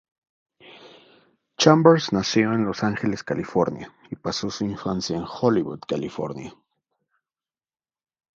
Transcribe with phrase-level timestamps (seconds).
[1.59, 6.51] Chambers nació en Los Angeles, California y pasó su infancia en Hollywood, California.